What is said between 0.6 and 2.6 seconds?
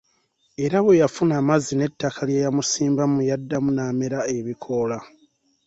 Era bwe yafuna amazzi n'ettaka lye